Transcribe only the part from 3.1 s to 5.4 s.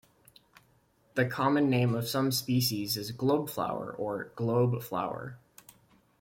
globeflower or globe flower.